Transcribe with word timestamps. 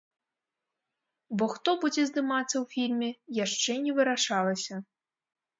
Бо 1.41 1.45
хто 1.53 1.69
будзе 1.83 2.01
здымацца 2.11 2.55
ў 2.63 2.63
фільме, 2.73 3.09
яшчэ 3.45 3.71
не 3.85 3.91
вырашалася. 4.01 4.75